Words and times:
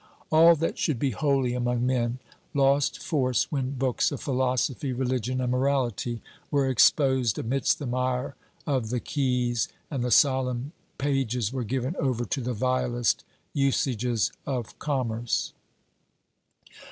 All 0.31 0.55
that 0.55 0.79
should 0.79 0.97
be 0.97 1.11
holy 1.11 1.53
among 1.53 1.85
men 1.85 2.17
lost 2.55 2.97
force 3.03 3.51
when 3.51 3.75
books 3.77 4.11
of 4.11 4.19
philosophy, 4.19 4.91
religion 4.93 5.39
and 5.39 5.51
morality 5.51 6.23
were 6.49 6.67
exposed 6.67 7.37
amidst 7.37 7.77
the 7.77 7.85
mire 7.85 8.35
of 8.65 8.89
the 8.89 8.99
quays, 8.99 9.67
and 9.91 10.11
solemn 10.11 10.71
pages 10.97 11.53
were 11.53 11.63
given 11.63 11.95
over 11.97 12.25
to 12.25 12.41
the 12.41 12.53
vilest 12.55 13.23
usages 13.53 14.31
of 14.47 14.79
commerce. 14.79 15.53